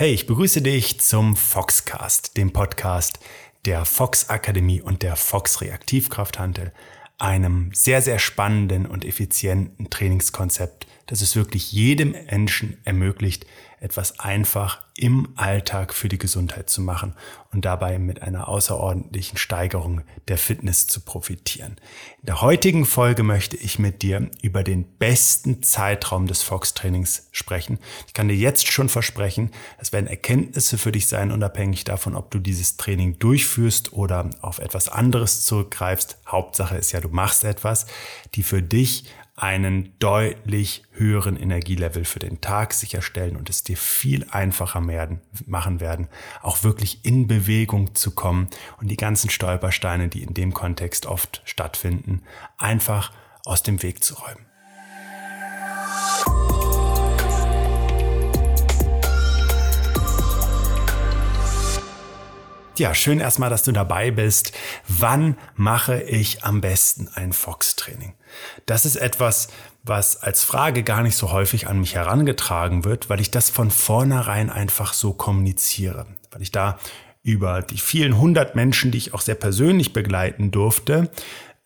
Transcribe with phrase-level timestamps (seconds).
[0.00, 3.18] Hey, ich begrüße dich zum Foxcast, dem Podcast
[3.64, 6.72] der Fox Akademie und der Fox Reaktivkrafthandel,
[7.18, 13.44] einem sehr, sehr spannenden und effizienten Trainingskonzept, das es wirklich jedem Menschen ermöglicht,
[13.80, 17.14] etwas einfach im Alltag für die Gesundheit zu machen
[17.52, 21.76] und dabei mit einer außerordentlichen Steigerung der Fitness zu profitieren.
[22.20, 27.78] In der heutigen Folge möchte ich mit dir über den besten Zeitraum des Fox-Trainings sprechen.
[28.08, 32.32] Ich kann dir jetzt schon versprechen, es werden Erkenntnisse für dich sein, unabhängig davon, ob
[32.32, 36.18] du dieses Training durchführst oder auf etwas anderes zurückgreifst.
[36.26, 37.86] Hauptsache ist ja, du machst etwas,
[38.34, 39.04] die für dich
[39.38, 45.78] einen deutlich höheren Energielevel für den Tag sicherstellen und es dir viel einfacher werden, machen
[45.78, 46.08] werden,
[46.42, 48.48] auch wirklich in Bewegung zu kommen
[48.80, 52.22] und die ganzen Stolpersteine, die in dem Kontext oft stattfinden,
[52.58, 53.12] einfach
[53.44, 54.44] aus dem Weg zu räumen.
[62.78, 64.52] Ja, schön erstmal, dass du dabei bist.
[64.86, 68.14] Wann mache ich am besten ein Fox-Training?
[68.66, 69.48] Das ist etwas,
[69.82, 73.72] was als Frage gar nicht so häufig an mich herangetragen wird, weil ich das von
[73.72, 76.06] vornherein einfach so kommuniziere.
[76.30, 76.78] Weil ich da
[77.24, 81.10] über die vielen hundert Menschen, die ich auch sehr persönlich begleiten durfte,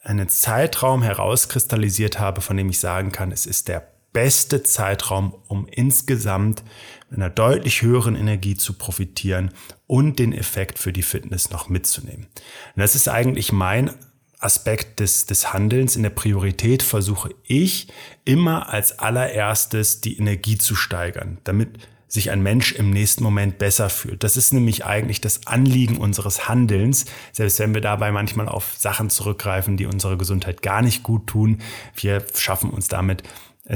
[0.03, 5.67] einen Zeitraum herauskristallisiert habe, von dem ich sagen kann, es ist der beste Zeitraum, um
[5.67, 6.63] insgesamt
[7.11, 9.53] mit einer deutlich höheren Energie zu profitieren
[9.87, 12.27] und den Effekt für die Fitness noch mitzunehmen.
[12.75, 13.91] Und das ist eigentlich mein
[14.39, 15.97] Aspekt des, des Handelns.
[15.97, 17.89] In der Priorität versuche ich
[18.25, 23.89] immer als allererstes die Energie zu steigern, damit sich ein Mensch im nächsten Moment besser
[23.89, 24.23] fühlt.
[24.23, 29.09] Das ist nämlich eigentlich das Anliegen unseres Handelns, selbst wenn wir dabei manchmal auf Sachen
[29.09, 31.63] zurückgreifen, die unserer Gesundheit gar nicht gut tun.
[31.95, 33.23] Wir schaffen uns damit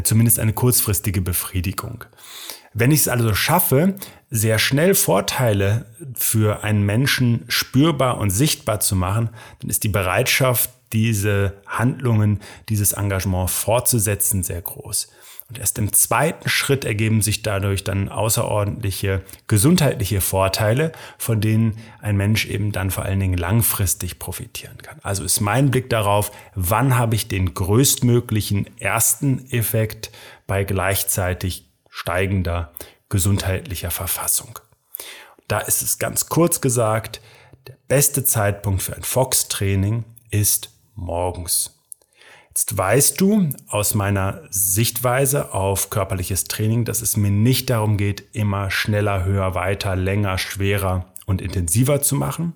[0.04, 2.04] zumindest eine kurzfristige Befriedigung.
[2.74, 3.94] Wenn ich es also schaffe,
[4.28, 9.30] sehr schnell Vorteile für einen Menschen spürbar und sichtbar zu machen,
[9.60, 15.08] dann ist die Bereitschaft, diese Handlungen, dieses Engagement fortzusetzen, sehr groß.
[15.48, 22.16] Und erst im zweiten Schritt ergeben sich dadurch dann außerordentliche gesundheitliche Vorteile, von denen ein
[22.16, 24.98] Mensch eben dann vor allen Dingen langfristig profitieren kann.
[25.02, 30.10] Also ist mein Blick darauf, wann habe ich den größtmöglichen ersten Effekt
[30.48, 32.72] bei gleichzeitig steigender
[33.08, 34.58] gesundheitlicher Verfassung.
[35.46, 37.20] Da ist es ganz kurz gesagt,
[37.68, 41.76] der beste Zeitpunkt für ein Fox-Training ist morgens.
[42.48, 48.34] Jetzt weißt du aus meiner Sichtweise auf körperliches Training, dass es mir nicht darum geht,
[48.34, 52.54] immer schneller, höher, weiter, länger, schwerer und intensiver zu machen,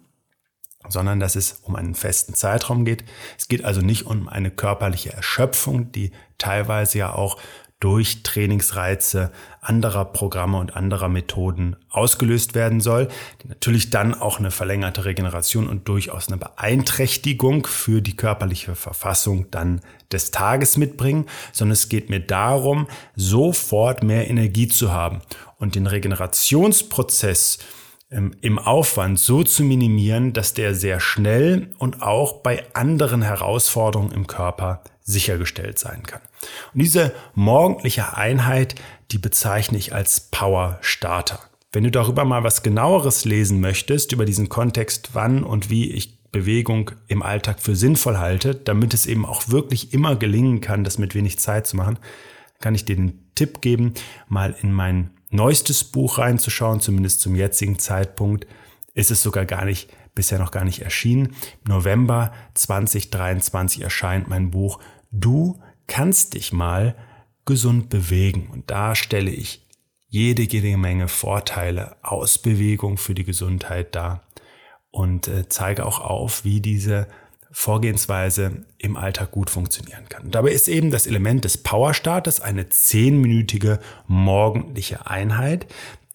[0.88, 3.04] sondern dass es um einen festen Zeitraum geht.
[3.36, 7.36] Es geht also nicht um eine körperliche Erschöpfung, die teilweise ja auch
[7.80, 9.32] durch Trainingsreize
[9.62, 13.08] anderer Programme und anderer Methoden ausgelöst werden soll,
[13.42, 19.50] die natürlich dann auch eine verlängerte Regeneration und durchaus eine Beeinträchtigung für die körperliche Verfassung
[19.50, 19.80] dann
[20.12, 22.86] des Tages mitbringen, sondern es geht mir darum,
[23.16, 25.22] sofort mehr Energie zu haben
[25.56, 27.58] und den Regenerationsprozess
[28.10, 34.12] ähm, im Aufwand so zu minimieren, dass der sehr schnell und auch bei anderen Herausforderungen
[34.12, 36.20] im Körper sichergestellt sein kann.
[36.72, 38.74] Und diese morgendliche Einheit,
[39.10, 41.40] die bezeichne ich als Power Starter.
[41.72, 46.20] Wenn du darüber mal was genaueres lesen möchtest, über diesen Kontext, wann und wie ich
[46.32, 50.98] Bewegung im Alltag für sinnvoll halte, damit es eben auch wirklich immer gelingen kann, das
[50.98, 51.98] mit wenig Zeit zu machen,
[52.60, 53.94] kann ich dir den Tipp geben,
[54.28, 58.46] mal in mein neuestes Buch reinzuschauen, zumindest zum jetzigen Zeitpunkt
[58.94, 61.34] ist es sogar gar nicht, bisher noch gar nicht erschienen.
[61.66, 64.80] November 2023 erscheint mein Buch
[65.12, 66.94] Du kannst dich mal
[67.44, 68.48] gesund bewegen.
[68.52, 69.66] Und da stelle ich
[70.08, 74.22] jede, jede Menge Vorteile aus Bewegung für die Gesundheit dar
[74.90, 77.08] und äh, zeige auch auf, wie diese
[77.50, 80.24] Vorgehensweise im Alltag gut funktionieren kann.
[80.24, 85.66] Und dabei ist eben das Element des Powerstarters eine zehnminütige morgendliche Einheit,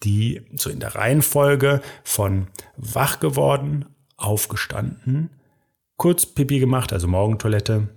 [0.02, 2.46] die so in der Reihenfolge von
[2.78, 3.84] wach geworden,
[4.16, 5.28] aufgestanden,
[5.96, 7.88] kurz Pipi gemacht, also Morgentoilette,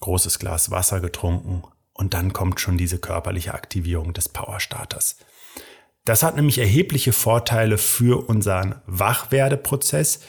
[0.00, 1.62] großes Glas Wasser getrunken
[1.92, 5.16] und dann kommt schon diese körperliche Aktivierung des Powerstarters.
[6.04, 10.20] Das hat nämlich erhebliche Vorteile für unseren Wachwerdeprozess.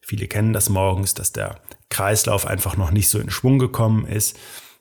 [0.00, 1.60] Viele kennen das morgens, dass der
[1.90, 4.38] Kreislauf einfach noch nicht so in Schwung gekommen ist,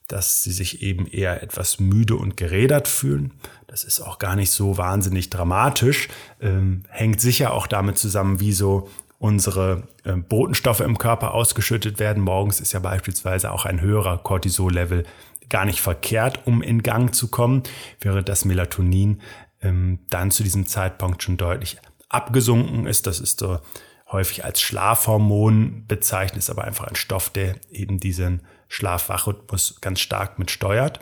[0.08, 3.34] dass sie sich eben eher etwas müde und gerädert fühlen.
[3.68, 6.08] Das ist auch gar nicht so wahnsinnig dramatisch,
[6.42, 8.90] ähm, hängt sicher auch damit zusammen, wie so
[9.22, 12.24] unsere äh, Botenstoffe im Körper ausgeschüttet werden.
[12.24, 15.04] Morgens ist ja beispielsweise auch ein höherer Cortisol-Level
[15.48, 17.62] gar nicht verkehrt, um in Gang zu kommen,
[18.00, 19.22] während das Melatonin
[19.62, 21.78] ähm, dann zu diesem Zeitpunkt schon deutlich
[22.10, 23.06] abgesunken ist.
[23.06, 23.60] Das ist so
[24.12, 30.40] häufig als Schlafhormon bezeichnet, ist aber einfach ein Stoff, der eben diesen Schlafwachrhythmus ganz stark
[30.40, 31.00] mit steuert.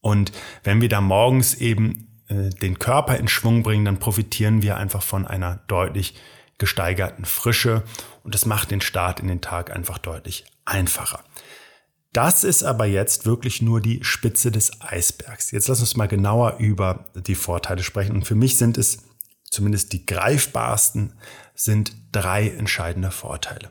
[0.00, 0.32] Und
[0.64, 5.04] wenn wir da morgens eben äh, den Körper in Schwung bringen, dann profitieren wir einfach
[5.04, 6.16] von einer deutlich
[6.62, 7.82] gesteigerten Frische
[8.22, 11.24] und das macht den Start in den Tag einfach deutlich einfacher.
[12.12, 15.50] Das ist aber jetzt wirklich nur die Spitze des Eisbergs.
[15.50, 18.14] Jetzt lass uns mal genauer über die Vorteile sprechen.
[18.14, 19.02] Und für mich sind es
[19.50, 21.14] zumindest die greifbarsten,
[21.56, 23.70] sind drei entscheidende Vorteile.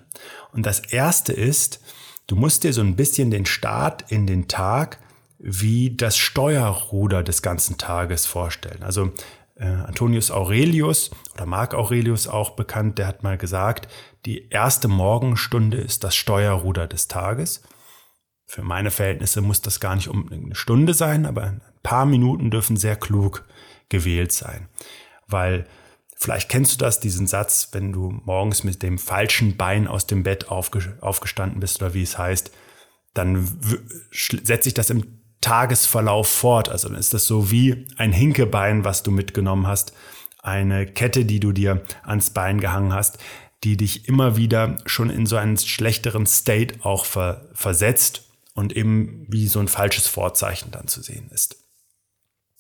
[0.51, 1.79] Und das erste ist,
[2.27, 4.97] du musst dir so ein bisschen den Start in den Tag
[5.39, 8.83] wie das Steuerruder des ganzen Tages vorstellen.
[8.83, 9.13] Also
[9.61, 13.87] äh, Antonius Aurelius oder Marc Aurelius auch bekannt, der hat mal gesagt,
[14.25, 17.61] die erste Morgenstunde ist das Steuerruder des Tages.
[18.45, 22.51] Für meine Verhältnisse muss das gar nicht um eine Stunde sein, aber ein paar Minuten
[22.51, 23.45] dürfen sehr klug
[23.87, 24.67] gewählt sein.
[25.27, 25.67] Weil
[26.17, 30.23] vielleicht kennst du das, diesen Satz, wenn du morgens mit dem falschen Bein aus dem
[30.23, 32.51] Bett aufgestanden bist oder wie es heißt,
[33.13, 33.59] dann
[34.11, 36.69] setzt sich das im Tagesverlauf fort.
[36.69, 39.93] Also dann ist das so wie ein Hinkebein, was du mitgenommen hast,
[40.41, 43.17] eine Kette, die du dir ans Bein gehangen hast,
[43.63, 48.23] die dich immer wieder schon in so einen schlechteren State auch ver versetzt
[48.53, 51.57] und eben wie so ein falsches Vorzeichen dann zu sehen ist.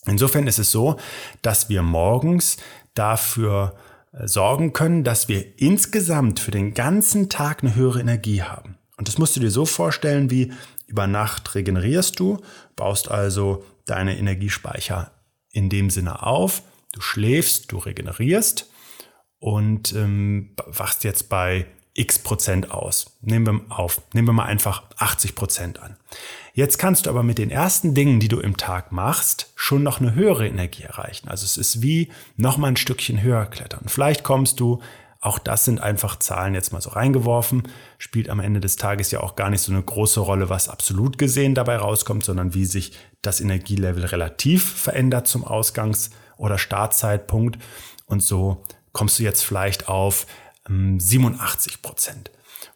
[0.05, 0.97] Insofern ist es so,
[1.41, 2.57] dass wir morgens
[2.93, 3.75] dafür
[4.13, 8.77] äh, sorgen können, dass wir insgesamt für den ganzen Tag eine höhere Energie haben.
[8.97, 10.51] Und das musst du dir so vorstellen, wie
[10.91, 12.41] über Nacht regenerierst du,
[12.75, 15.11] baust also deine Energiespeicher
[15.51, 16.61] in dem Sinne auf,
[16.91, 18.69] du schläfst, du regenerierst
[19.39, 23.17] und ähm, wachst jetzt bei x Prozent aus.
[23.21, 25.97] Nehmen wir auf, nehmen wir mal einfach 80 Prozent an.
[26.53, 29.99] Jetzt kannst du aber mit den ersten Dingen, die du im Tag machst, schon noch
[29.99, 31.27] eine höhere Energie erreichen.
[31.27, 33.85] Also es ist wie nochmal ein Stückchen höher klettern.
[33.87, 34.81] Vielleicht kommst du,
[35.21, 37.63] auch das sind einfach Zahlen jetzt mal so reingeworfen,
[37.99, 41.19] spielt am Ende des Tages ja auch gar nicht so eine große Rolle, was absolut
[41.19, 47.59] gesehen dabei rauskommt, sondern wie sich das Energielevel relativ verändert zum Ausgangs- oder Startzeitpunkt.
[48.07, 48.63] Und so
[48.93, 50.25] kommst du jetzt vielleicht auf
[50.67, 52.31] 87 ähm, Prozent.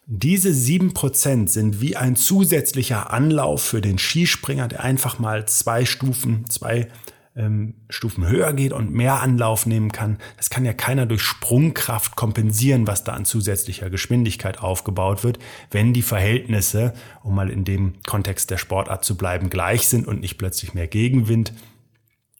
[0.06, 5.84] Diese 7 Prozent sind wie ein zusätzlicher Anlauf für den Skispringer, der einfach mal zwei
[5.84, 6.88] Stufen, zwei
[7.36, 10.18] ähm, Stufen höher geht und mehr Anlauf nehmen kann.
[10.36, 15.38] Das kann ja keiner durch Sprungkraft kompensieren, was da an zusätzlicher Geschwindigkeit aufgebaut wird,
[15.70, 20.20] wenn die Verhältnisse, um mal in dem Kontext der Sportart zu bleiben, gleich sind und
[20.20, 21.52] nicht plötzlich mehr Gegenwind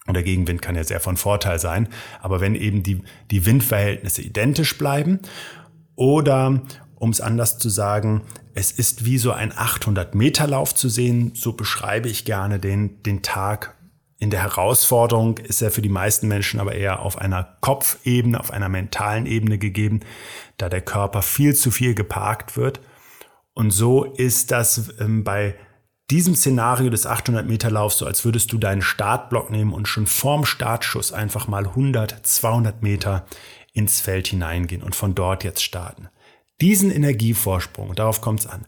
[0.09, 1.89] oder Gegenwind kann ja sehr von Vorteil sein,
[2.21, 5.19] aber wenn eben die, die Windverhältnisse identisch bleiben
[5.97, 6.63] oder
[6.95, 8.23] um es anders zu sagen,
[8.55, 13.03] es ist wie so ein 800 Meter Lauf zu sehen, so beschreibe ich gerne den,
[13.03, 13.75] den Tag.
[14.19, 18.51] In der Herausforderung ist er für die meisten Menschen aber eher auf einer Kopfebene, auf
[18.51, 20.01] einer mentalen Ebene gegeben,
[20.57, 22.81] da der Körper viel zu viel geparkt wird.
[23.53, 25.55] Und so ist das ähm, bei
[26.11, 30.07] diesem Szenario des 800 Meter Laufs so, als würdest du deinen Startblock nehmen und schon
[30.07, 33.27] vorm Startschuss einfach mal 100, 200 Meter
[33.73, 36.09] ins Feld hineingehen und von dort jetzt starten.
[36.61, 38.67] Diesen Energievorsprung, darauf kommt es an,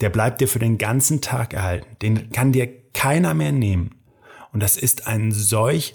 [0.00, 1.96] der bleibt dir für den ganzen Tag erhalten.
[2.02, 3.99] Den kann dir keiner mehr nehmen.
[4.52, 5.94] Und das ist ein solch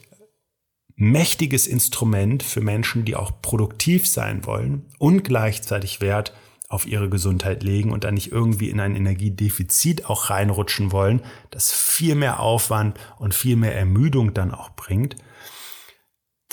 [0.96, 6.34] mächtiges Instrument für Menschen, die auch produktiv sein wollen und gleichzeitig Wert
[6.70, 11.72] auf ihre Gesundheit legen und dann nicht irgendwie in ein Energiedefizit auch reinrutschen wollen, das
[11.72, 15.16] viel mehr Aufwand und viel mehr Ermüdung dann auch bringt,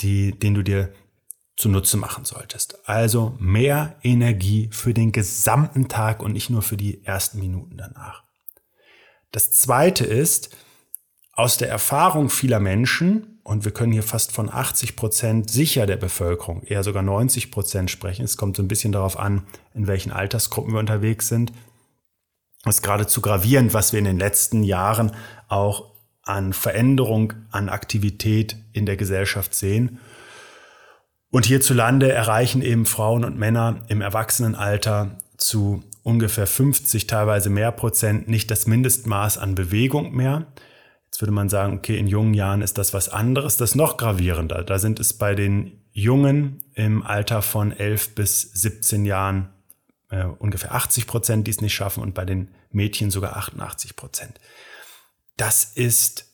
[0.01, 0.93] die, den du dir
[1.55, 2.87] zunutze machen solltest.
[2.87, 8.23] Also mehr Energie für den gesamten Tag und nicht nur für die ersten Minuten danach.
[9.31, 10.55] Das zweite ist,
[11.33, 15.97] aus der Erfahrung vieler Menschen, und wir können hier fast von 80 Prozent sicher der
[15.97, 18.23] Bevölkerung, eher sogar 90 Prozent sprechen.
[18.23, 21.51] Es kommt so ein bisschen darauf an, in welchen Altersgruppen wir unterwegs sind.
[22.65, 25.11] Ist geradezu gravierend, was wir in den letzten Jahren
[25.49, 29.99] auch an Veränderung, an Aktivität in der Gesellschaft sehen.
[31.29, 38.29] Und hierzulande erreichen eben Frauen und Männer im Erwachsenenalter zu ungefähr 50, teilweise mehr Prozent
[38.29, 40.45] nicht das Mindestmaß an Bewegung mehr.
[41.13, 43.97] Jetzt würde man sagen, okay, in jungen Jahren ist das was anderes, das ist noch
[43.97, 44.63] gravierender.
[44.63, 49.53] Da sind es bei den Jungen im Alter von 11 bis 17 Jahren
[50.09, 54.39] äh, ungefähr 80 Prozent, die es nicht schaffen und bei den Mädchen sogar 88 Prozent.
[55.37, 56.33] Das ist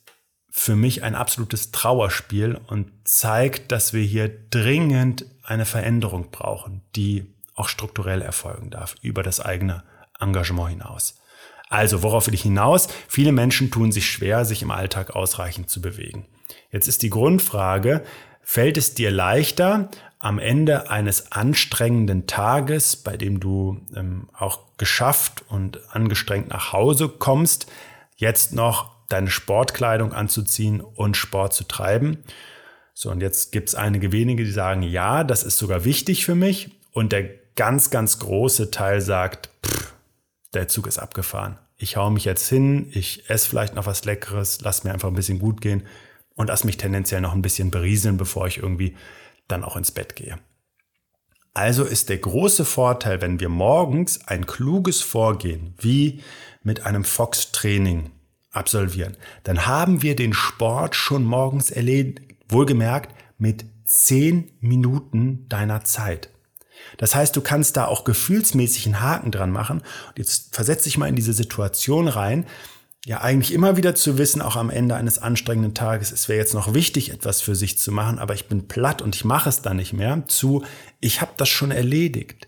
[0.50, 7.36] für mich ein absolutes Trauerspiel und zeigt, dass wir hier dringend eine Veränderung brauchen, die
[7.54, 9.84] auch strukturell erfolgen darf, über das eigene
[10.22, 11.19] Engagement hinaus.
[11.70, 12.88] Also, worauf will ich hinaus?
[13.08, 16.26] Viele Menschen tun sich schwer, sich im Alltag ausreichend zu bewegen.
[16.72, 18.04] Jetzt ist die Grundfrage,
[18.42, 25.46] fällt es dir leichter, am Ende eines anstrengenden Tages, bei dem du ähm, auch geschafft
[25.48, 27.72] und angestrengt nach Hause kommst,
[28.18, 32.24] jetzt noch deine Sportkleidung anzuziehen und Sport zu treiben?
[32.94, 36.36] So, und jetzt gibt es einige wenige, die sagen, ja, das ist sogar wichtig für
[36.36, 36.72] mich.
[36.92, 39.79] Und der ganz, ganz große Teil sagt, pff,
[40.54, 41.58] der Zug ist abgefahren.
[41.78, 45.16] Ich hau mich jetzt hin, ich esse vielleicht noch was Leckeres, lass mir einfach ein
[45.16, 45.84] bisschen gut gehen
[46.36, 48.96] und lass mich tendenziell noch ein bisschen berieseln, bevor ich irgendwie
[49.48, 50.38] dann auch ins Bett gehe.
[51.54, 56.22] Also ist der große Vorteil, wenn wir morgens ein kluges Vorgehen wie
[56.64, 58.12] mit einem Fox-Training
[58.52, 66.30] absolvieren, dann haben wir den Sport schon morgens erledigt, wohlgemerkt mit zehn Minuten deiner Zeit.
[66.98, 69.80] Das heißt, du kannst da auch gefühlsmäßig einen Haken dran machen.
[69.80, 72.46] Und jetzt versetz dich mal in diese Situation rein,
[73.06, 76.54] ja eigentlich immer wieder zu wissen, auch am Ende eines anstrengenden Tages, es wäre jetzt
[76.54, 79.62] noch wichtig, etwas für sich zu machen, aber ich bin platt und ich mache es
[79.62, 80.64] dann nicht mehr, zu,
[81.00, 82.48] ich habe das schon erledigt.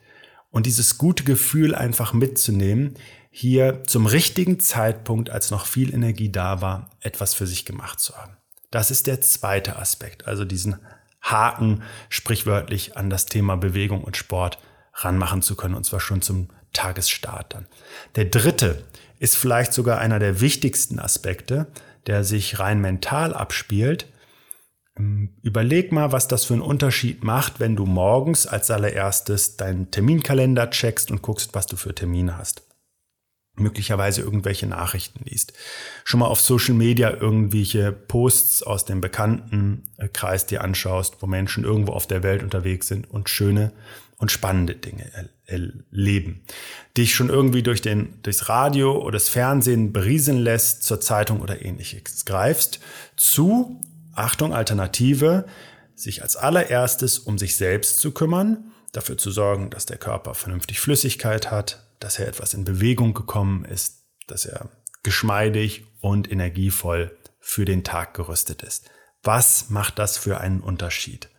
[0.49, 2.95] Und dieses gute Gefühl einfach mitzunehmen,
[3.29, 8.17] hier zum richtigen Zeitpunkt, als noch viel Energie da war, etwas für sich gemacht zu
[8.17, 8.35] haben.
[8.71, 10.75] Das ist der zweite Aspekt, also diesen
[11.21, 14.59] Haken sprichwörtlich an das Thema Bewegung und Sport
[14.93, 17.67] ranmachen zu können, und zwar schon zum Tagesstart dann.
[18.15, 18.83] Der dritte
[19.19, 21.67] ist vielleicht sogar einer der wichtigsten Aspekte,
[22.07, 24.07] der sich rein mental abspielt.
[24.97, 29.91] Ähm, überleg mal, was das für einen Unterschied macht, wenn du morgens als allererstes deinen
[29.91, 32.63] Terminkalender checkst und guckst, was du für Termine hast
[33.55, 35.53] möglicherweise irgendwelche Nachrichten liest.
[36.03, 41.27] Schon mal auf Social Media irgendwelche Posts aus dem bekannten äh, Kreis dir anschaust, wo
[41.27, 43.71] Menschen irgendwo auf der Welt unterwegs sind und schöne
[44.17, 45.11] und spannende Dinge
[45.45, 46.43] erleben.
[46.95, 51.65] Dich schon irgendwie durch den, durchs Radio oder das Fernsehen berieseln lässt, zur Zeitung oder
[51.65, 52.79] ähnliches greifst,
[53.15, 53.81] zu,
[54.13, 55.45] Achtung, Alternative,
[55.95, 60.79] sich als allererstes um sich selbst zu kümmern, dafür zu sorgen, dass der Körper vernünftig
[60.79, 64.69] Flüssigkeit hat, dass er etwas in Bewegung gekommen ist, dass er
[65.03, 68.89] geschmeidig und energievoll für den Tag gerüstet ist.
[69.23, 71.29] Was macht das für einen Unterschied?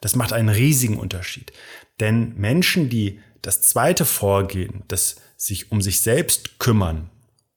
[0.00, 1.52] Das macht einen riesigen Unterschied.
[2.00, 7.10] Denn Menschen, die das zweite Vorgehen, das sich um sich selbst kümmern,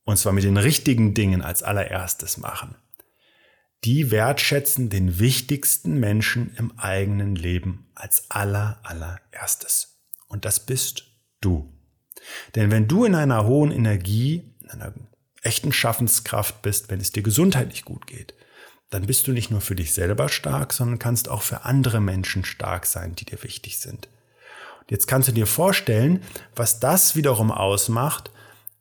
[0.03, 2.75] und zwar mit den richtigen Dingen als allererstes machen,
[3.83, 9.99] die wertschätzen den wichtigsten Menschen im eigenen Leben als aller, allererstes.
[10.27, 11.05] Und das bist
[11.39, 11.71] du.
[12.55, 14.93] Denn wenn du in einer hohen Energie, in einer
[15.41, 18.33] echten Schaffenskraft bist, wenn es dir gesundheitlich gut geht,
[18.89, 22.43] dann bist du nicht nur für dich selber stark, sondern kannst auch für andere Menschen
[22.43, 24.09] stark sein, die dir wichtig sind.
[24.81, 26.21] Und jetzt kannst du dir vorstellen,
[26.55, 28.31] was das wiederum ausmacht,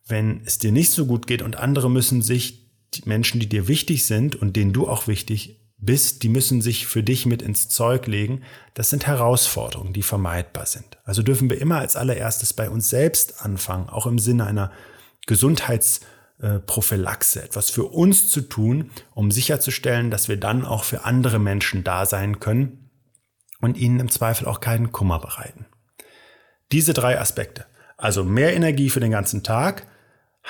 [0.06, 3.68] wenn es dir nicht so gut geht und andere müssen sich, die Menschen, die dir
[3.68, 7.68] wichtig sind und denen du auch wichtig bist, die müssen sich für dich mit ins
[7.68, 8.42] Zeug legen.
[8.75, 10.99] Das sind Herausforderungen, die vermeidbar sind.
[11.04, 14.72] Also dürfen wir immer als allererstes bei uns selbst anfangen, auch im Sinne einer
[15.26, 21.84] Gesundheitsprophylaxe, etwas für uns zu tun, um sicherzustellen, dass wir dann auch für andere Menschen
[21.84, 22.90] da sein können
[23.60, 25.66] und ihnen im Zweifel auch keinen Kummer bereiten.
[26.72, 29.87] Diese drei Aspekte, also mehr Energie für den ganzen Tag,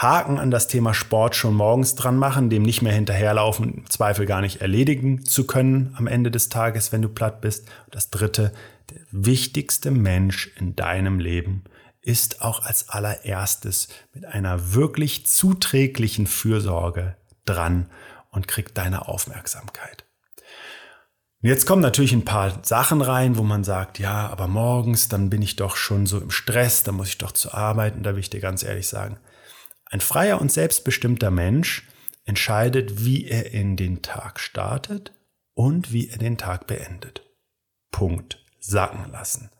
[0.00, 4.24] Haken an das Thema Sport schon morgens dran machen, dem nicht mehr hinterherlaufen, im Zweifel
[4.24, 7.68] gar nicht erledigen zu können am Ende des Tages, wenn du platt bist.
[7.90, 8.52] Das dritte,
[8.88, 11.64] der wichtigste Mensch in deinem Leben
[12.00, 17.90] ist auch als allererstes mit einer wirklich zuträglichen Fürsorge dran
[18.30, 20.06] und kriegt deine Aufmerksamkeit.
[21.42, 25.42] Jetzt kommen natürlich ein paar Sachen rein, wo man sagt, ja, aber morgens, dann bin
[25.42, 27.96] ich doch schon so im Stress, dann muss ich doch zur Arbeit.
[27.96, 29.18] Und da will ich dir ganz ehrlich sagen,
[29.90, 31.86] ein freier und selbstbestimmter Mensch
[32.24, 35.12] entscheidet, wie er in den Tag startet
[35.54, 37.22] und wie er den Tag beendet.
[37.90, 38.38] Punkt.
[38.60, 39.50] Sacken lassen.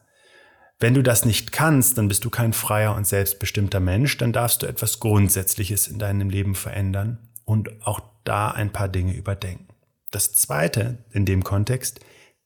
[0.79, 4.63] Wenn du das nicht kannst, dann bist du kein freier und selbstbestimmter Mensch, dann darfst
[4.63, 9.69] du etwas Grundsätzliches in deinem Leben verändern und auch da ein paar Dinge überdenken.
[10.11, 12.01] Das Zweite in dem Kontext,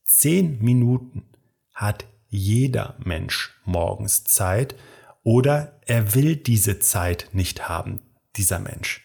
[0.04, 1.24] zehn Minuten
[1.72, 4.74] hat jeder Mensch morgens Zeit,
[5.24, 8.00] oder er will diese Zeit nicht haben,
[8.36, 9.02] dieser Mensch.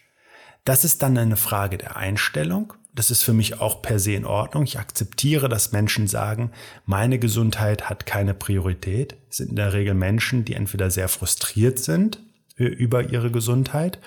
[0.64, 2.74] Das ist dann eine Frage der Einstellung.
[2.94, 4.64] Das ist für mich auch per se in Ordnung.
[4.64, 6.50] Ich akzeptiere, dass Menschen sagen,
[6.84, 9.16] meine Gesundheit hat keine Priorität.
[9.30, 12.20] Es sind in der Regel Menschen, die entweder sehr frustriert sind
[12.58, 13.98] äh, über ihre Gesundheit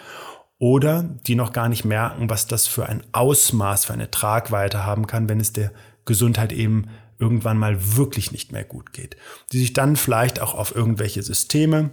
[0.59, 5.07] oder die noch gar nicht merken, was das für ein Ausmaß, für eine Tragweite haben
[5.07, 5.71] kann, wenn es der
[6.05, 9.15] Gesundheit eben irgendwann mal wirklich nicht mehr gut geht.
[9.51, 11.91] Die sich dann vielleicht auch auf irgendwelche Systeme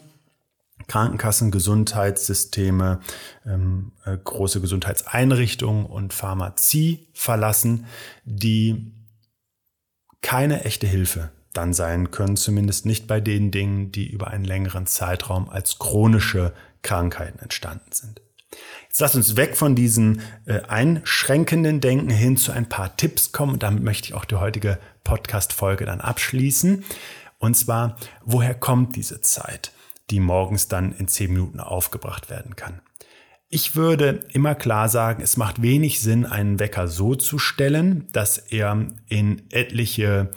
[0.86, 3.00] Krankenkassen, Gesundheitssysteme,
[3.46, 7.86] ähm, äh, große Gesundheitseinrichtungen und Pharmazie verlassen,
[8.24, 8.92] die
[10.22, 14.86] keine echte Hilfe dann sein können, zumindest nicht bei den Dingen, die über einen längeren
[14.86, 18.20] Zeitraum als chronische Krankheiten entstanden sind.
[18.88, 23.54] Jetzt lass uns weg von diesem äh, einschränkenden Denken hin zu ein paar Tipps kommen.
[23.54, 26.84] Und damit möchte ich auch die heutige Podcast-Folge dann abschließen.
[27.38, 29.72] Und zwar, woher kommt diese Zeit,
[30.10, 32.80] die morgens dann in zehn Minuten aufgebracht werden kann?
[33.48, 38.38] Ich würde immer klar sagen, es macht wenig Sinn, einen Wecker so zu stellen, dass
[38.38, 40.30] er in etliche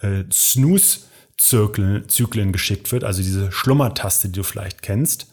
[0.00, 5.32] äh, Snooze-Zyklen geschickt wird, also diese Schlummertaste, die du vielleicht kennst.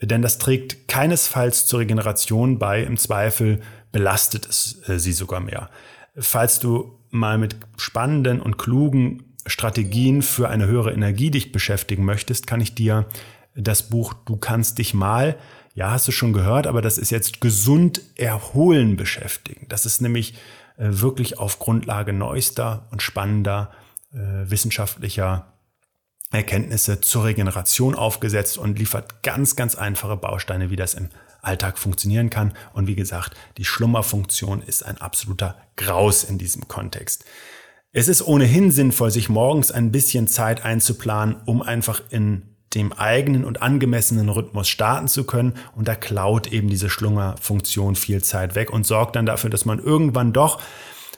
[0.00, 5.70] Denn das trägt keinesfalls zur Regeneration bei, im Zweifel belastet es äh, sie sogar mehr.
[6.16, 12.46] Falls du mal mit spannenden und klugen Strategien für eine höhere Energie dich beschäftigen möchtest,
[12.46, 13.06] kann ich dir
[13.56, 15.36] das Buch Du kannst dich mal,
[15.74, 19.66] ja, hast du schon gehört, aber das ist jetzt gesund erholen beschäftigen.
[19.68, 20.34] Das ist nämlich
[20.76, 23.72] äh, wirklich auf Grundlage neuester und spannender
[24.12, 25.52] äh, wissenschaftlicher
[26.30, 31.08] Erkenntnisse zur Regeneration aufgesetzt und liefert ganz, ganz einfache Bausteine, wie das im
[31.40, 32.54] Alltag funktionieren kann.
[32.72, 37.24] Und wie gesagt, die Schlummerfunktion ist ein absoluter Graus in diesem Kontext.
[37.92, 43.44] Es ist ohnehin sinnvoll, sich morgens ein bisschen Zeit einzuplanen, um einfach in dem eigenen
[43.44, 45.54] und angemessenen Rhythmus starten zu können.
[45.74, 49.78] Und da klaut eben diese Schlummerfunktion viel Zeit weg und sorgt dann dafür, dass man
[49.78, 50.60] irgendwann doch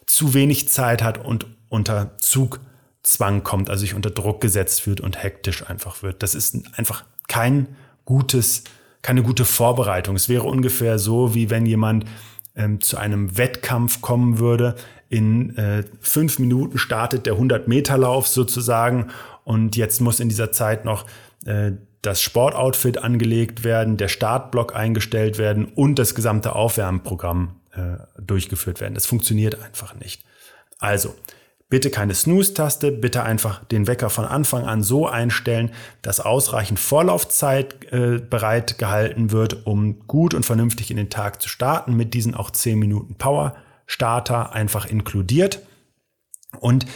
[0.07, 2.61] zu wenig Zeit hat und unter Zug
[3.03, 6.23] Zwang kommt, also sich unter Druck gesetzt wird und hektisch einfach wird.
[6.23, 7.69] Das ist einfach kein
[8.05, 8.65] gutes,
[9.03, 10.15] keine gute Vorbereitung.
[10.15, 12.05] Es wäre ungefähr so, wie wenn jemand
[12.55, 14.77] ähm, zu einem Wettkampf kommen würde.
[15.09, 19.09] In äh, fünf Minuten startet der 100-Meter-Lauf sozusagen
[19.45, 21.07] und jetzt muss in dieser Zeit noch
[21.49, 28.81] äh, das Sportoutfit angelegt werden, der Startblock eingestellt werden und das gesamte Aufwärmprogramm äh, durchgeführt
[28.81, 28.95] werden.
[28.95, 30.25] Das funktioniert einfach nicht.
[30.78, 31.14] Also,
[31.71, 37.92] Bitte keine Snooze-Taste, bitte einfach den Wecker von Anfang an so einstellen, dass ausreichend Vorlaufzeit
[37.92, 42.35] äh, bereit gehalten wird, um gut und vernünftig in den Tag zu starten, mit diesen
[42.35, 45.61] auch 10 Minuten Power-Starter einfach inkludiert.
[46.59, 46.87] Und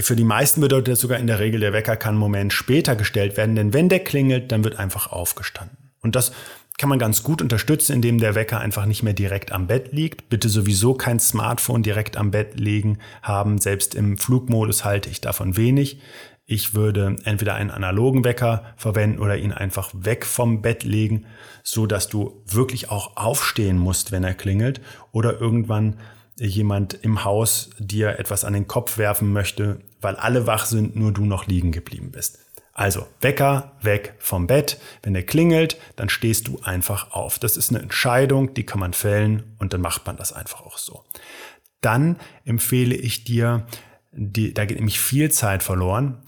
[0.00, 2.96] für die meisten bedeutet das sogar in der Regel, der Wecker kann einen Moment später
[2.96, 5.76] gestellt werden, denn wenn der klingelt, dann wird einfach aufgestanden.
[6.00, 6.32] Und das
[6.78, 10.28] kann man ganz gut unterstützen, indem der Wecker einfach nicht mehr direkt am Bett liegt.
[10.28, 13.58] Bitte sowieso kein Smartphone direkt am Bett liegen haben.
[13.58, 16.00] Selbst im Flugmodus halte ich davon wenig.
[16.46, 21.26] Ich würde entweder einen analogen Wecker verwenden oder ihn einfach weg vom Bett legen,
[21.62, 24.80] so dass du wirklich auch aufstehen musst, wenn er klingelt
[25.12, 25.98] oder irgendwann
[26.40, 31.12] jemand im Haus dir etwas an den Kopf werfen möchte, weil alle wach sind, nur
[31.12, 32.38] du noch liegen geblieben bist.
[32.72, 34.80] Also Wecker weg vom Bett.
[35.02, 37.40] Wenn der klingelt, dann stehst du einfach auf.
[37.40, 40.78] Das ist eine Entscheidung, die kann man fällen und dann macht man das einfach auch
[40.78, 41.04] so.
[41.80, 43.66] Dann empfehle ich dir,
[44.12, 46.22] die, da geht nämlich viel Zeit verloren,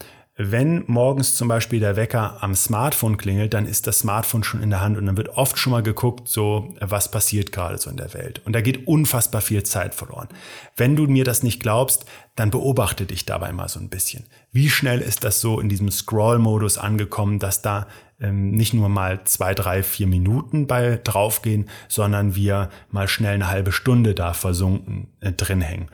[0.49, 4.69] wenn morgens zum Beispiel der Wecker am Smartphone klingelt, dann ist das Smartphone schon in
[4.69, 7.97] der Hand und dann wird oft schon mal geguckt, so was passiert gerade so in
[7.97, 8.41] der Welt.
[8.45, 10.29] Und da geht unfassbar viel Zeit verloren.
[10.75, 14.25] Wenn du mir das nicht glaubst, dann beobachte dich dabei mal so ein bisschen.
[14.51, 17.87] Wie schnell ist das so in diesem Scroll-Modus angekommen, dass da
[18.19, 23.49] ähm, nicht nur mal zwei, drei, vier Minuten bei draufgehen, sondern wir mal schnell eine
[23.49, 25.89] halbe Stunde da versunken äh, drin hängen.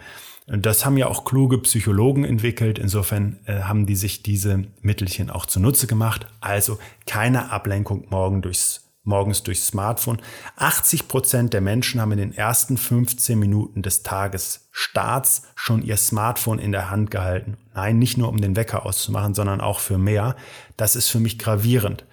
[0.47, 2.79] Das haben ja auch kluge Psychologen entwickelt.
[2.79, 6.25] Insofern äh, haben die sich diese Mittelchen auch zunutze gemacht.
[6.39, 10.21] Also keine Ablenkung morgen durchs, morgens durchs Smartphone.
[10.55, 15.97] 80 Prozent der Menschen haben in den ersten 15 Minuten des Tages Starts schon ihr
[15.97, 17.57] Smartphone in der Hand gehalten.
[17.75, 20.37] Nein, nicht nur um den Wecker auszumachen, sondern auch für mehr.
[20.77, 22.05] Das ist für mich gravierend.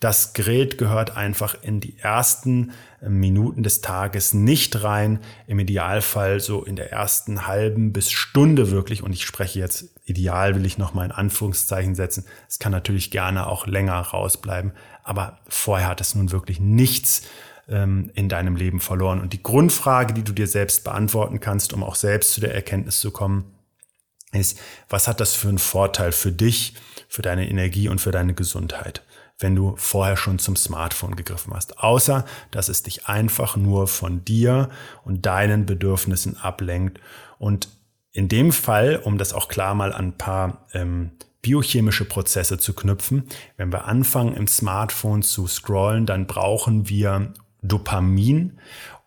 [0.00, 2.72] Das Gerät gehört einfach in die ersten
[3.08, 5.20] Minuten des Tages nicht rein.
[5.46, 9.02] Im Idealfall so in der ersten halben bis Stunde wirklich.
[9.02, 12.24] Und ich spreche jetzt ideal, will ich noch mal in Anführungszeichen setzen.
[12.48, 14.72] Es kann natürlich gerne auch länger rausbleiben.
[15.02, 17.22] Aber vorher hat es nun wirklich nichts
[17.68, 19.20] ähm, in deinem Leben verloren.
[19.20, 23.00] Und die Grundfrage, die du dir selbst beantworten kannst, um auch selbst zu der Erkenntnis
[23.00, 23.44] zu kommen,
[24.32, 26.74] ist, was hat das für einen Vorteil für dich,
[27.08, 29.02] für deine Energie und für deine Gesundheit?
[29.42, 31.78] Wenn du vorher schon zum Smartphone gegriffen hast.
[31.78, 34.70] Außer, dass es dich einfach nur von dir
[35.04, 37.00] und deinen Bedürfnissen ablenkt.
[37.38, 37.68] Und
[38.12, 42.72] in dem Fall, um das auch klar mal an ein paar ähm, biochemische Prozesse zu
[42.72, 43.24] knüpfen,
[43.56, 48.58] wenn wir anfangen im Smartphone zu scrollen, dann brauchen wir Dopamin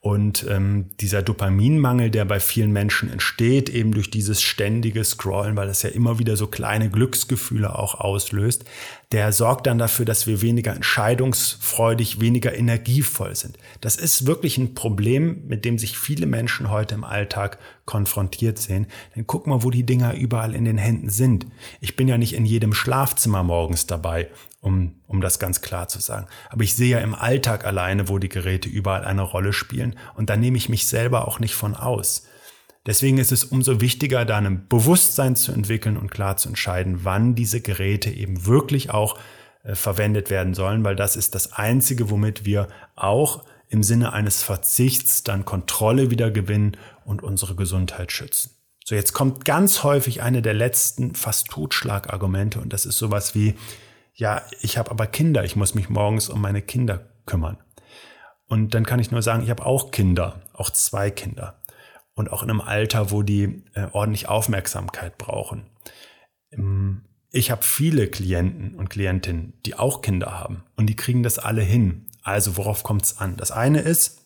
[0.06, 5.66] Und ähm, dieser Dopaminmangel, der bei vielen Menschen entsteht, eben durch dieses ständige Scrollen, weil
[5.66, 8.66] das ja immer wieder so kleine Glücksgefühle auch auslöst,
[9.12, 13.58] der sorgt dann dafür, dass wir weniger entscheidungsfreudig, weniger energievoll sind.
[13.82, 18.86] Das ist wirklich ein Problem, mit dem sich viele Menschen heute im Alltag konfrontiert sehen.
[19.16, 21.48] Denn guck mal, wo die Dinger überall in den Händen sind.
[21.82, 24.30] Ich bin ja nicht in jedem Schlafzimmer morgens dabei
[24.66, 26.28] um, um das ganz klar zu sagen.
[26.50, 30.30] Aber ich sehe ja im Alltag alleine, wo die Geräte überall eine Rolle spielen und
[30.30, 32.28] da nehme ich mich selber auch nicht von aus.
[32.88, 37.36] Deswegen ist es umso wichtiger, da ein Bewusstsein zu entwickeln und klar zu entscheiden, wann
[37.36, 39.20] diese Geräte eben wirklich auch
[39.64, 44.42] äh, verwendet werden sollen, weil das ist das Einzige, womit wir auch im Sinne eines
[44.42, 48.52] Verzichts dann Kontrolle wieder gewinnen und unsere Gesundheit schützen.
[48.84, 53.56] So, jetzt kommt ganz häufig eine der letzten fast Totschlagargumente und das ist sowas wie,
[54.16, 57.58] ja, ich habe aber Kinder, ich muss mich morgens um meine Kinder kümmern.
[58.48, 61.62] Und dann kann ich nur sagen, ich habe auch Kinder, auch zwei Kinder.
[62.14, 65.66] Und auch in einem Alter, wo die äh, ordentlich Aufmerksamkeit brauchen.
[66.52, 70.64] Ähm, ich habe viele Klienten und Klientinnen, die auch Kinder haben.
[70.78, 72.08] Und die kriegen das alle hin.
[72.24, 73.36] Also worauf kommt es an?
[73.36, 74.26] Das eine ist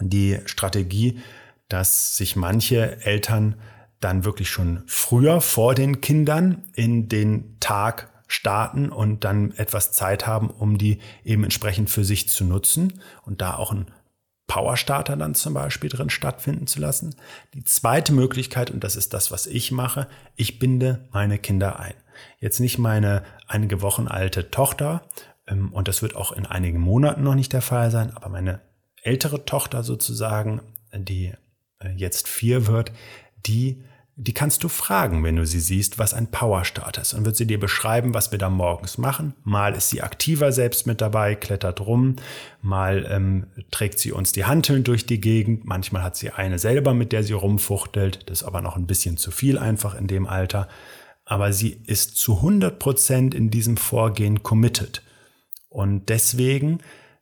[0.00, 1.20] die Strategie,
[1.68, 3.54] dass sich manche Eltern
[4.00, 10.26] dann wirklich schon früher vor den Kindern in den Tag starten und dann etwas Zeit
[10.26, 13.86] haben, um die eben entsprechend für sich zu nutzen und da auch ein
[14.46, 17.16] Powerstarter dann zum Beispiel drin stattfinden zu lassen.
[17.54, 21.94] Die zweite Möglichkeit, und das ist das, was ich mache, ich binde meine Kinder ein.
[22.38, 25.02] Jetzt nicht meine einige Wochen alte Tochter,
[25.46, 28.60] ähm, und das wird auch in einigen Monaten noch nicht der Fall sein, aber meine
[29.02, 30.60] ältere Tochter sozusagen,
[30.92, 31.32] die
[31.78, 32.92] äh, jetzt vier wird,
[33.46, 33.84] die
[34.18, 37.12] die kannst du fragen, wenn du sie siehst, was ein Powerstarter ist.
[37.12, 39.34] Und wird sie dir beschreiben, was wir da morgens machen.
[39.44, 42.16] Mal ist sie aktiver selbst mit dabei, klettert rum.
[42.62, 45.66] Mal ähm, trägt sie uns die Hanteln durch die Gegend.
[45.66, 48.30] Manchmal hat sie eine selber, mit der sie rumfuchtelt.
[48.30, 50.66] Das ist aber noch ein bisschen zu viel einfach in dem Alter.
[51.26, 55.02] Aber sie ist zu 100 Prozent in diesem Vorgehen committed.
[55.68, 56.78] Und deswegen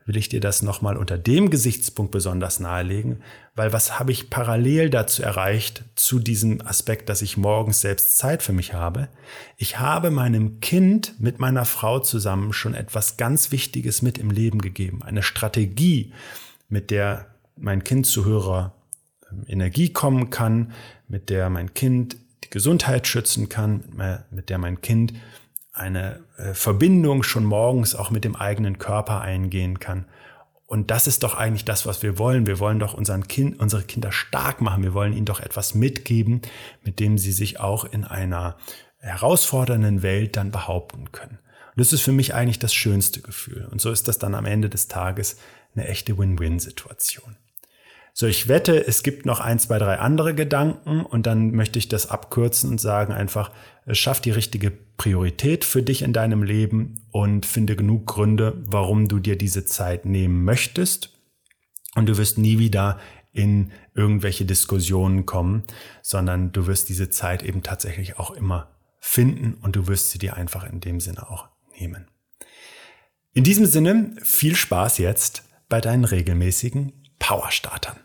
[0.06, 3.22] will ich dir das nochmal unter dem Gesichtspunkt besonders nahelegen,
[3.54, 8.42] weil was habe ich parallel dazu erreicht, zu diesem Aspekt, dass ich morgens selbst Zeit
[8.42, 9.08] für mich habe?
[9.56, 14.60] Ich habe meinem Kind mit meiner Frau zusammen schon etwas ganz Wichtiges mit im Leben
[14.60, 15.02] gegeben.
[15.02, 16.12] Eine Strategie,
[16.68, 18.74] mit der mein Kind zu höherer
[19.30, 20.72] ähm, Energie kommen kann,
[21.08, 23.84] mit der mein Kind die Gesundheit schützen kann,
[24.30, 25.14] mit der mein Kind
[25.74, 30.06] eine äh, Verbindung schon morgens auch mit dem eigenen Körper eingehen kann.
[30.66, 32.46] Und das ist doch eigentlich das, was wir wollen.
[32.46, 34.82] Wir wollen doch unseren kind, unsere Kinder stark machen.
[34.82, 36.40] Wir wollen ihnen doch etwas mitgeben,
[36.82, 38.56] mit dem sie sich auch in einer
[38.98, 41.38] herausfordernden Welt dann behaupten können.
[41.76, 43.68] Und das ist für mich eigentlich das schönste Gefühl.
[43.70, 45.36] Und so ist das dann am Ende des Tages
[45.74, 47.36] eine echte Win-Win-Situation.
[48.16, 51.88] So, ich wette, es gibt noch ein, zwei, drei andere Gedanken und dann möchte ich
[51.88, 53.50] das abkürzen und sagen einfach,
[53.90, 59.18] schaff die richtige Priorität für dich in deinem Leben und finde genug Gründe, warum du
[59.18, 61.10] dir diese Zeit nehmen möchtest.
[61.96, 63.00] Und du wirst nie wieder
[63.32, 65.64] in irgendwelche Diskussionen kommen,
[66.00, 70.36] sondern du wirst diese Zeit eben tatsächlich auch immer finden und du wirst sie dir
[70.36, 71.48] einfach in dem Sinne auch
[71.80, 72.06] nehmen.
[73.32, 78.03] In diesem Sinne viel Spaß jetzt bei deinen regelmäßigen Powerstartern.